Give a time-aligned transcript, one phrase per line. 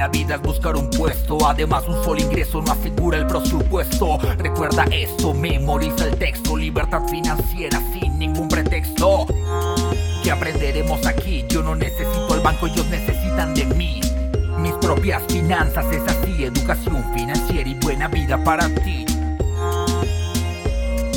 [0.00, 1.46] La vida es buscar un puesto.
[1.46, 4.18] Además, un solo ingreso no asegura el presupuesto.
[4.38, 6.56] Recuerda esto, memoriza el texto.
[6.56, 9.26] Libertad financiera sin ningún pretexto.
[10.22, 11.44] ¿Qué aprenderemos aquí?
[11.50, 14.00] Yo no necesito el banco, ellos necesitan de mí.
[14.56, 19.04] Mis propias finanzas es así, educación financiera y buena vida para ti.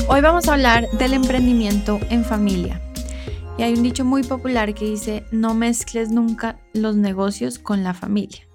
[0.09, 2.82] Hoy vamos a hablar del emprendimiento en familia.
[3.55, 7.93] Y hay un dicho muy popular que dice, no mezcles nunca los negocios con la
[7.93, 8.47] familia.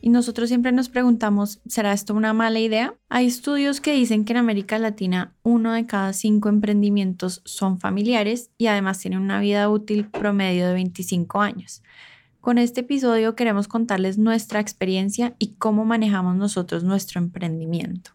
[0.00, 2.94] Y nosotros siempre nos preguntamos, ¿será esto una mala idea?
[3.08, 8.50] Hay estudios que dicen que en América Latina uno de cada cinco emprendimientos son familiares
[8.56, 11.82] y además tienen una vida útil promedio de 25 años.
[12.40, 18.12] Con este episodio queremos contarles nuestra experiencia y cómo manejamos nosotros nuestro emprendimiento.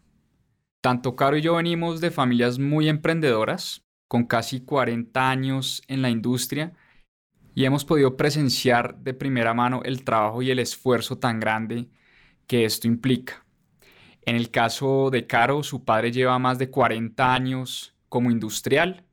[0.80, 6.10] Tanto Caro y yo venimos de familias muy emprendedoras, con casi 40 años en la
[6.10, 6.72] industria
[7.54, 11.88] y hemos podido presenciar de primera mano el trabajo y el esfuerzo tan grande
[12.48, 13.46] que esto implica.
[14.22, 19.04] En el caso de Caro, su padre lleva más de 40 años como industrial,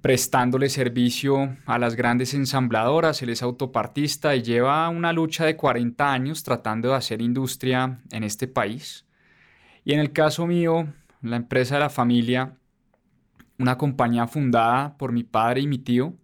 [0.00, 6.12] prestándole servicio a las grandes ensambladoras, él es autopartista y lleva una lucha de 40
[6.12, 9.06] años tratando de hacer industria en este país.
[9.84, 12.58] Y en el caso mío, la empresa de la familia,
[13.58, 16.16] una compañía fundada por mi padre y mi tío,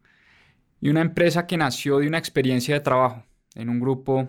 [0.80, 3.24] y una empresa que nació de una experiencia de trabajo
[3.54, 4.28] en un grupo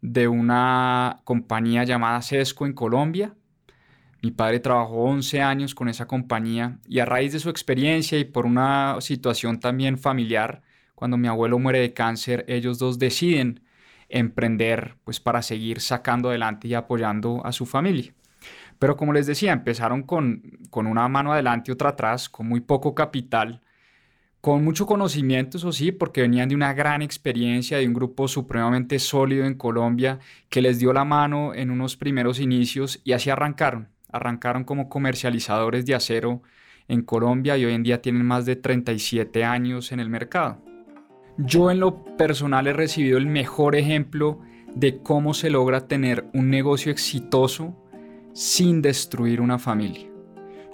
[0.00, 3.34] de una compañía llamada Sesco en Colombia.
[4.22, 8.24] Mi padre trabajó 11 años con esa compañía y a raíz de su experiencia y
[8.24, 10.62] por una situación también familiar,
[10.94, 13.62] cuando mi abuelo muere de cáncer, ellos dos deciden
[14.08, 18.14] emprender pues para seguir sacando adelante y apoyando a su familia.
[18.82, 22.58] Pero como les decía, empezaron con, con una mano adelante y otra atrás, con muy
[22.58, 23.60] poco capital
[24.40, 28.98] con mucho conocimiento, eso sí, porque venían de una gran experiencia, de un grupo supremamente
[28.98, 33.90] sólido en Colombia que les dio la mano en unos primeros inicios y así arrancaron.
[34.10, 36.42] Arrancaron como comercializadores de acero
[36.88, 40.58] en Colombia y hoy en día tienen más de 37 años en el mercado.
[41.38, 44.40] Yo en lo personal he recibido el mejor ejemplo
[44.74, 47.76] de cómo se logra tener un negocio exitoso
[48.32, 50.08] sin destruir una familia.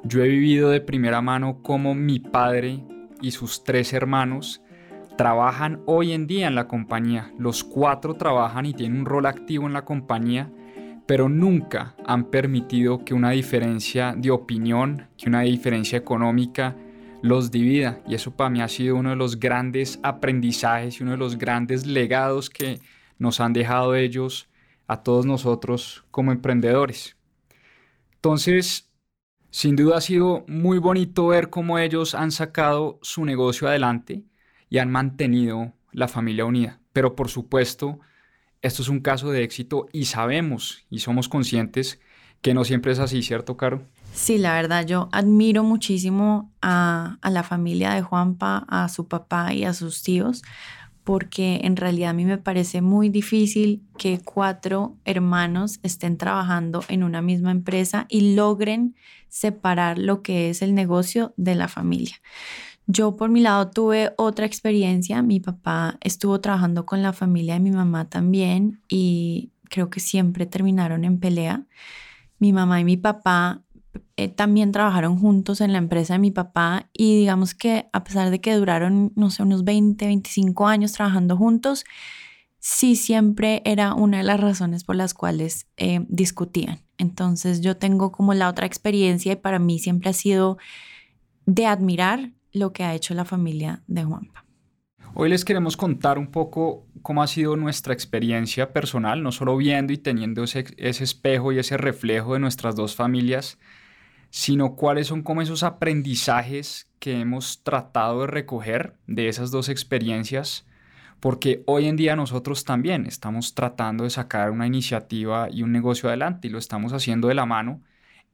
[0.04, 2.84] Yo he vivido de primera mano cómo mi padre
[3.20, 4.62] y sus tres hermanos
[5.16, 7.32] trabajan hoy en día en la compañía.
[7.38, 10.50] Los cuatro trabajan y tienen un rol activo en la compañía,
[11.06, 16.76] pero nunca han permitido que una diferencia de opinión, que una diferencia económica
[17.22, 18.00] los divida.
[18.06, 21.36] Y eso para mí ha sido uno de los grandes aprendizajes y uno de los
[21.36, 22.78] grandes legados que
[23.19, 24.48] nos han dejado ellos
[24.86, 27.18] a todos nosotros como emprendedores.
[28.19, 28.91] Entonces,
[29.51, 34.25] sin duda ha sido muy bonito ver cómo ellos han sacado su negocio adelante
[34.69, 36.81] y han mantenido la familia unida.
[36.93, 38.01] Pero por supuesto,
[38.61, 42.01] esto es un caso de éxito y sabemos y somos conscientes
[42.43, 43.83] que no siempre es así, ¿cierto, Caro?
[44.12, 49.53] Sí, la verdad, yo admiro muchísimo a, a la familia de Juanpa, a su papá
[49.53, 50.43] y a sus tíos,
[51.08, 57.02] porque en realidad a mí me parece muy difícil que cuatro hermanos estén trabajando en
[57.02, 58.94] una misma empresa y logren
[59.26, 62.16] separar lo que es el negocio de la familia.
[62.87, 67.61] Yo por mi lado tuve otra experiencia, mi papá estuvo trabajando con la familia de
[67.61, 71.64] mi mamá también y creo que siempre terminaron en pelea.
[72.38, 73.62] Mi mamá y mi papá
[74.17, 78.31] eh, también trabajaron juntos en la empresa de mi papá y digamos que a pesar
[78.31, 81.85] de que duraron, no sé, unos 20, 25 años trabajando juntos,
[82.59, 86.81] sí siempre era una de las razones por las cuales eh, discutían.
[86.99, 90.59] Entonces yo tengo como la otra experiencia y para mí siempre ha sido
[91.47, 94.45] de admirar lo que ha hecho la familia de Juanpa.
[95.15, 99.93] Hoy les queremos contar un poco cómo ha sido nuestra experiencia personal, no solo viendo
[99.93, 103.59] y teniendo ese, ese espejo y ese reflejo de nuestras dos familias,
[104.30, 110.66] sino cuáles son como esos aprendizajes que hemos tratado de recoger de esas dos experiencias,
[111.20, 116.08] porque hoy en día nosotros también estamos tratando de sacar una iniciativa y un negocio
[116.08, 117.82] adelante y lo estamos haciendo de la mano,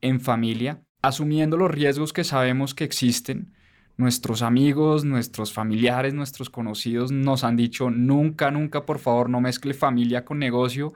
[0.00, 3.54] en familia, asumiendo los riesgos que sabemos que existen.
[3.96, 9.72] Nuestros amigos, nuestros familiares, nuestros conocidos nos han dicho nunca, nunca, por favor, no mezcle
[9.72, 10.92] familia con negocio.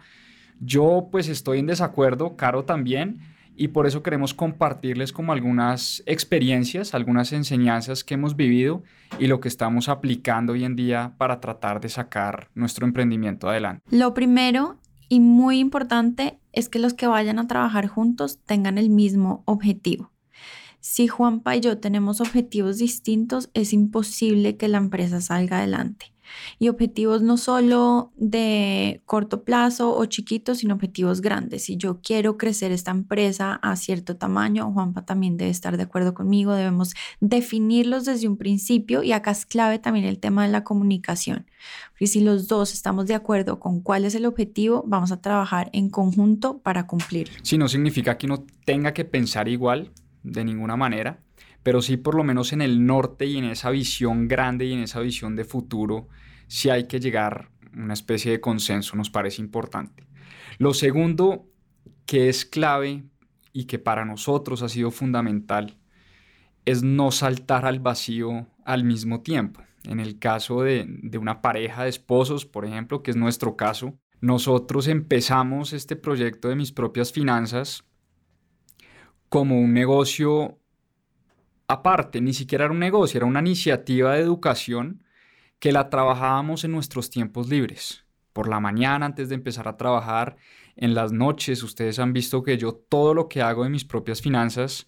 [0.60, 3.20] Yo pues estoy en desacuerdo, Caro también,
[3.58, 8.84] y por eso queremos compartirles como algunas experiencias, algunas enseñanzas que hemos vivido
[9.18, 13.82] y lo que estamos aplicando hoy en día para tratar de sacar nuestro emprendimiento adelante.
[13.90, 14.78] Lo primero
[15.08, 20.12] y muy importante es que los que vayan a trabajar juntos tengan el mismo objetivo.
[20.78, 26.12] Si Juanpa y yo tenemos objetivos distintos, es imposible que la empresa salga adelante
[26.58, 31.64] y objetivos no solo de corto plazo o chiquitos, sino objetivos grandes.
[31.64, 36.14] Si yo quiero crecer esta empresa a cierto tamaño, Juanpa también debe estar de acuerdo
[36.14, 40.64] conmigo, debemos definirlos desde un principio y acá es clave también el tema de la
[40.64, 41.46] comunicación.
[41.98, 45.70] Y si los dos estamos de acuerdo con cuál es el objetivo, vamos a trabajar
[45.72, 47.30] en conjunto para cumplir.
[47.42, 49.90] Si no significa que uno tenga que pensar igual
[50.22, 51.20] de ninguna manera,
[51.68, 54.78] pero sí por lo menos en el norte y en esa visión grande y en
[54.78, 56.08] esa visión de futuro,
[56.46, 60.06] sí hay que llegar a una especie de consenso, nos parece importante.
[60.56, 61.44] Lo segundo
[62.06, 63.04] que es clave
[63.52, 65.76] y que para nosotros ha sido fundamental
[66.64, 69.60] es no saltar al vacío al mismo tiempo.
[69.84, 73.92] En el caso de, de una pareja de esposos, por ejemplo, que es nuestro caso,
[74.22, 77.84] nosotros empezamos este proyecto de mis propias finanzas
[79.28, 80.57] como un negocio
[81.68, 85.04] aparte, ni siquiera era un negocio, era una iniciativa de educación
[85.58, 88.04] que la trabajábamos en nuestros tiempos libres.
[88.32, 90.36] Por la mañana antes de empezar a trabajar,
[90.76, 94.22] en las noches, ustedes han visto que yo todo lo que hago de mis propias
[94.22, 94.86] finanzas,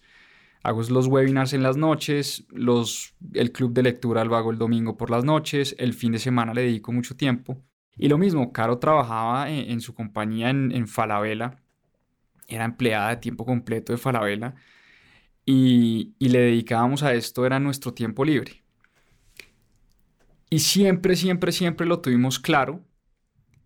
[0.63, 4.95] hago los webinars en las noches, los, el club de lectura lo hago el domingo
[4.95, 7.61] por las noches, el fin de semana le dedico mucho tiempo.
[7.97, 11.59] Y lo mismo, Caro trabajaba en, su compañía en, en Falabella,
[12.47, 14.55] era empleada de tiempo completo de Falabella
[15.45, 18.63] y, le dedicábamos a esto, era nuestro tiempo libre.
[20.49, 22.81] Y siempre, siempre, siempre lo tuvimos claro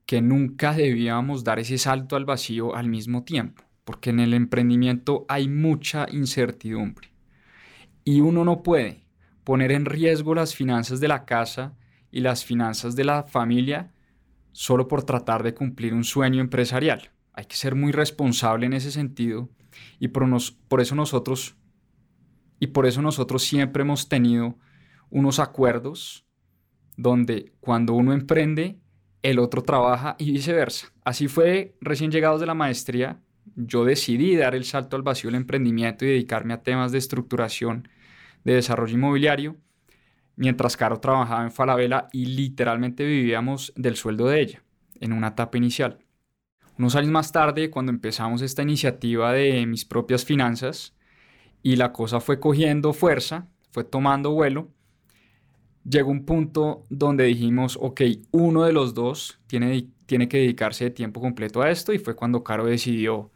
[0.06, 5.26] que nunca debíamos dar ese salto al vacío al mismo tiempo, porque en el emprendimiento
[5.28, 7.10] hay mucha incertidumbre.
[8.04, 9.04] Y uno no puede
[9.44, 11.76] poner en riesgo las finanzas de la casa
[12.12, 13.92] y las finanzas de la familia
[14.52, 17.12] solo por tratar de cumplir un sueño empresarial.
[17.34, 19.50] Hay que ser muy responsable en ese sentido
[20.00, 21.56] y por, eso nosotros
[22.60, 24.58] y por eso nosotros siempre hemos tenido
[25.10, 26.26] unos acuerdos
[26.98, 28.80] donde cuando uno emprende,
[29.22, 30.94] el otro trabaja y viceversa.
[31.04, 33.20] Así fue recién llegados de la maestría,
[33.56, 37.88] yo decidí dar el salto al vacío del emprendimiento y dedicarme a temas de estructuración,
[38.44, 39.58] de desarrollo inmobiliario,
[40.36, 44.64] mientras Caro trabajaba en Falabella y literalmente vivíamos del sueldo de ella
[45.00, 46.00] en una etapa inicial.
[46.78, 50.95] Unos años más tarde, cuando empezamos esta iniciativa de mis propias finanzas,
[51.66, 54.70] y la cosa fue cogiendo fuerza, fue tomando vuelo.
[55.84, 60.92] Llegó un punto donde dijimos, ok, uno de los dos tiene, tiene que dedicarse de
[60.92, 63.32] tiempo completo a esto y fue cuando Caro decidió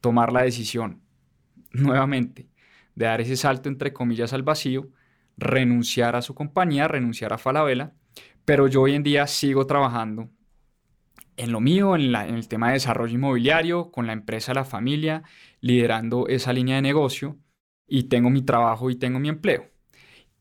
[0.00, 1.02] tomar la decisión
[1.72, 2.48] nuevamente
[2.94, 4.88] de dar ese salto entre comillas al vacío,
[5.36, 7.92] renunciar a su compañía, renunciar a Falabella,
[8.46, 10.30] pero yo hoy en día sigo trabajando
[11.36, 15.22] en lo mío, en, en, el tema de desarrollo inmobiliario, con la empresa La Familia,
[15.60, 17.36] liderando esa línea de negocio
[17.86, 19.70] y tengo mi trabajo y tengo mi empleo.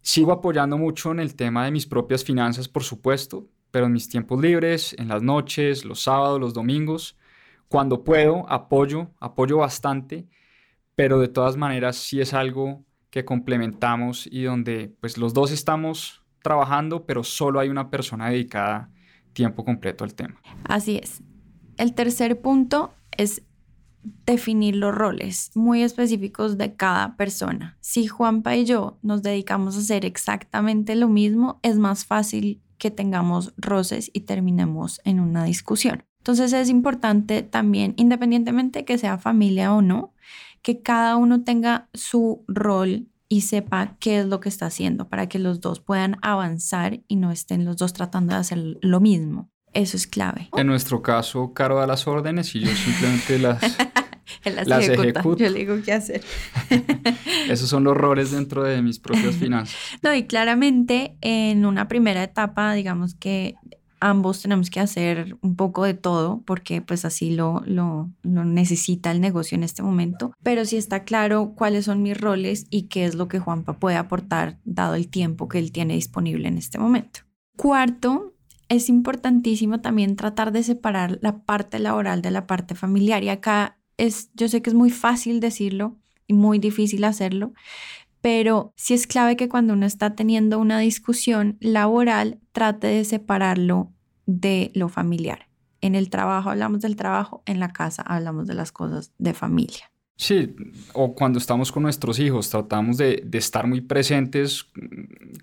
[0.02, 4.10] Sigo apoyando mucho en el tema de mis propias finanzas, por supuesto, pero en mis
[4.10, 7.18] tiempos libres, en las noches, los sábados, los domingos,
[7.68, 10.28] cuando puedo, apoyo, apoyo bastante,
[10.96, 16.24] pero de todas maneras sí es algo que complementamos y donde pues los dos estamos
[16.44, 18.92] trabajando, pero solo hay una persona dedicada
[19.34, 20.40] tiempo completo al tema.
[20.66, 21.22] Así es.
[21.78, 23.44] El tercer punto es
[24.26, 27.78] definir los roles muy específicos de cada persona.
[27.82, 32.92] Si Juanpa y yo nos dedicamos a hacer exactamente lo mismo, es más fácil que
[32.92, 36.04] tengamos roces y terminemos en una discusión.
[36.20, 40.14] Entonces es importante también, independientemente que sea familia o no,
[40.62, 45.28] que cada uno tenga su rol y sepa qué es lo que está haciendo para
[45.28, 49.50] que los dos puedan avanzar y no estén los dos tratando de hacer lo mismo.
[49.74, 50.50] Eso es clave.
[50.56, 53.62] En nuestro caso, Caro da las órdenes y yo simplemente las,
[54.44, 55.44] Él las, ejecuta.
[55.44, 56.22] Yo le digo qué hacer.
[57.50, 59.76] Esos son los roles dentro de mis propias finanzas.
[60.02, 63.56] No, y claramente en una primera etapa, digamos que
[64.00, 69.12] ambos tenemos que hacer un poco de todo porque pues así lo, lo, lo, necesita
[69.12, 73.06] el negocio en este momento, pero sí está claro cuáles son mis roles y qué
[73.06, 76.80] es lo que Juanpa puede aportar dado el tiempo que él tiene disponible en este
[76.80, 77.22] momento.
[77.56, 78.33] Cuarto,
[78.76, 83.78] es importantísimo también tratar de separar la parte laboral de la parte familiar y acá
[83.98, 87.54] es, yo sé que es muy fácil decirlo y muy difícil hacerlo,
[88.22, 93.92] pero sí es clave que cuando uno está teniendo una discusión laboral, trate de separarlo
[94.26, 95.50] de lo familiar.
[95.82, 99.92] En el trabajo hablamos del trabajo, en la casa hablamos de las cosas de familia.
[100.16, 100.56] Sí,
[100.94, 104.68] o cuando estamos con nuestros hijos, tratamos de, de estar muy presentes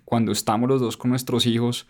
[0.03, 1.87] cuando estamos los dos con nuestros hijos,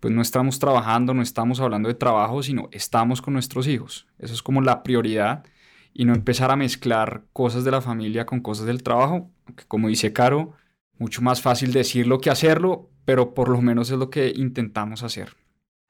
[0.00, 4.06] pues no estamos trabajando, no estamos hablando de trabajo, sino estamos con nuestros hijos.
[4.18, 5.44] Eso es como la prioridad
[5.92, 9.88] y no empezar a mezclar cosas de la familia con cosas del trabajo, que como
[9.88, 10.54] dice Caro,
[10.98, 15.36] mucho más fácil decirlo que hacerlo, pero por lo menos es lo que intentamos hacer.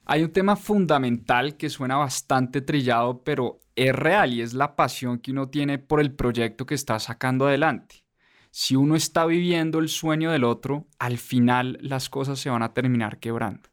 [0.06, 5.18] Hay un tema fundamental que suena bastante trillado, pero es real y es la pasión
[5.18, 8.04] que uno tiene por el proyecto que está sacando adelante.
[8.50, 12.72] Si uno está viviendo el sueño del otro, al final las cosas se van a
[12.72, 13.70] terminar quebrando.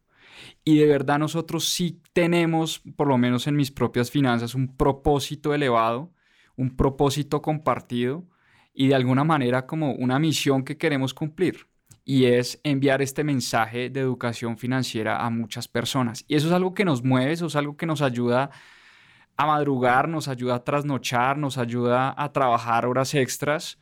[0.64, 5.54] Y de verdad nosotros sí tenemos, por lo menos en mis propias finanzas, un propósito
[5.54, 6.12] elevado
[6.58, 8.26] un propósito compartido
[8.74, 11.68] y de alguna manera como una misión que queremos cumplir.
[12.04, 16.24] Y es enviar este mensaje de educación financiera a muchas personas.
[16.26, 18.50] Y eso es algo que nos mueve, eso es algo que nos ayuda
[19.36, 23.78] a madrugar, nos ayuda a trasnochar, nos ayuda a trabajar horas extras,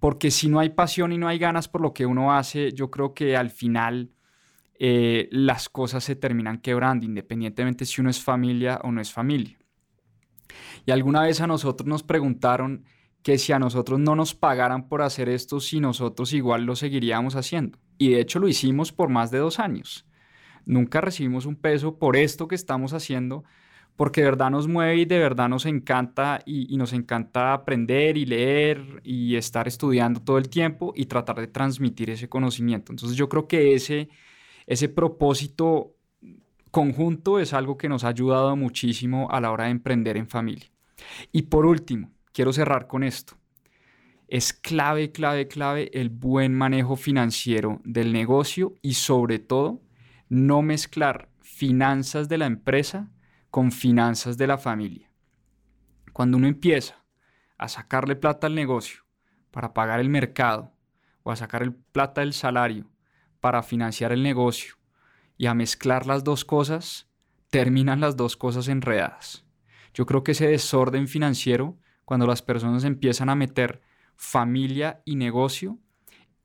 [0.00, 2.90] porque si no hay pasión y no hay ganas por lo que uno hace, yo
[2.90, 4.10] creo que al final
[4.78, 9.58] eh, las cosas se terminan quebrando, independientemente si uno es familia o no es familia.
[10.84, 12.84] Y alguna vez a nosotros nos preguntaron
[13.22, 17.34] que si a nosotros no nos pagaran por hacer esto, si nosotros igual lo seguiríamos
[17.34, 17.78] haciendo.
[17.98, 20.06] Y de hecho lo hicimos por más de dos años.
[20.64, 23.44] Nunca recibimos un peso por esto que estamos haciendo,
[23.96, 28.26] porque de verdad nos mueve y de verdad nos encanta y, nos encanta aprender y
[28.26, 32.92] leer y estar estudiando todo el tiempo y tratar de transmitir ese conocimiento.
[32.92, 34.08] Entonces yo creo que ese,
[34.66, 35.94] ese propósito
[36.70, 40.70] conjunto es algo que nos ha ayudado muchísimo a la hora de emprender en familia.
[41.32, 43.34] Y por último, quiero cerrar con esto.
[44.28, 49.80] Es clave, clave, clave el buen manejo financiero del negocio y sobre todo
[50.28, 53.10] no mezclar finanzas de la empresa
[53.50, 55.10] con finanzas de la familia.
[56.12, 57.04] Cuando uno empieza
[57.56, 59.02] a sacarle plata al negocio
[59.52, 60.72] para pagar el mercado
[61.22, 62.90] o a sacar el plata del salario
[63.40, 64.74] para financiar el negocio
[65.36, 67.08] y a mezclar las dos cosas,
[67.50, 69.44] terminan las dos cosas enredadas.
[69.94, 73.82] Yo creo que ese desorden financiero, cuando las personas empiezan a meter
[74.14, 75.78] familia y negocio,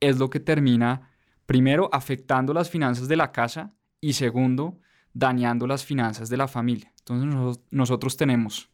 [0.00, 1.10] es lo que termina,
[1.46, 4.80] primero, afectando las finanzas de la casa y segundo,
[5.12, 6.92] dañando las finanzas de la familia.
[6.98, 8.70] Entonces nosotros tenemos,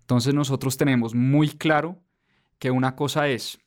[0.00, 2.02] entonces nosotros tenemos muy claro
[2.58, 3.58] que una cosa es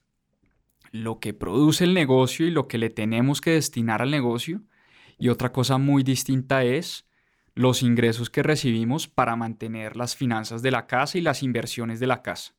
[0.91, 4.61] lo que produce el negocio y lo que le tenemos que destinar al negocio
[5.17, 7.05] y otra cosa muy distinta es
[7.53, 12.07] los ingresos que recibimos para mantener las finanzas de la casa y las inversiones de
[12.07, 12.55] la casa.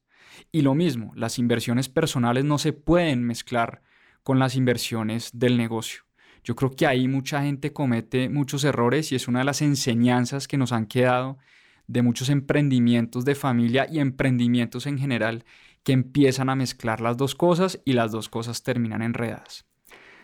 [0.53, 3.83] Y lo mismo, las inversiones personales no se pueden mezclar
[4.23, 6.03] con las inversiones del negocio.
[6.45, 10.47] Yo creo que ahí mucha gente comete muchos errores y es una de las enseñanzas
[10.47, 11.39] que nos han quedado
[11.87, 15.45] de muchos emprendimientos de familia y emprendimientos en general
[15.83, 19.67] que empiezan a mezclar las dos cosas y las dos cosas terminan enredadas.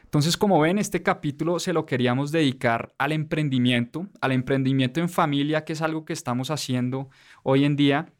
[0.06, 5.64] Entonces, como ven, este capítulo se lo queríamos dedicar al emprendimiento, al emprendimiento en familia,
[5.64, 7.10] que es algo que estamos haciendo
[7.42, 8.12] hoy en día,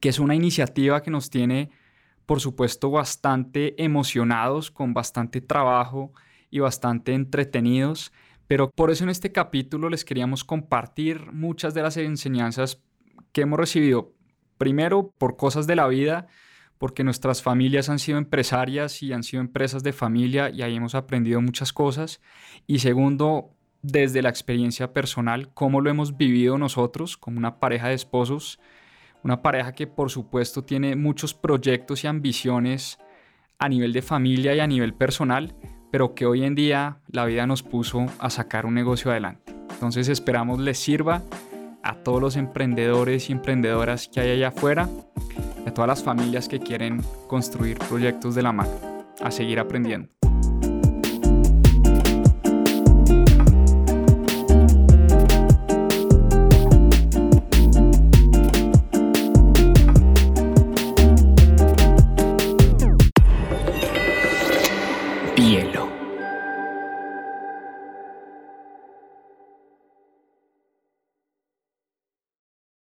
[0.00, 1.70] que es una iniciativa que nos tiene,
[2.24, 6.12] por supuesto, bastante emocionados, con bastante trabajo
[6.50, 8.10] y bastante entretenidos.
[8.46, 12.82] Pero por eso en este capítulo les queríamos compartir muchas de las enseñanzas
[13.32, 14.15] que hemos recibido,
[14.58, 16.26] primero por cosas de la vida,
[16.78, 20.94] porque nuestras familias han sido empresarias y han sido empresas de familia y ahí hemos
[20.94, 22.20] aprendido muchas cosas.
[22.66, 23.50] Y segundo,
[23.82, 28.58] desde la experiencia personal, cómo lo hemos vivido nosotros como una pareja de esposos,
[29.22, 32.98] una pareja que por supuesto tiene muchos proyectos y ambiciones
[33.58, 35.54] a nivel de familia y a nivel personal,
[35.90, 39.54] pero que hoy en día la vida nos puso a sacar un negocio adelante.
[39.70, 41.22] Entonces esperamos les sirva
[41.86, 44.88] a todos los emprendedores y emprendedoras que hay allá afuera
[45.66, 48.70] a todas las familias que quieren construir proyectos de la mano,
[49.20, 50.15] a seguir aprendiendo.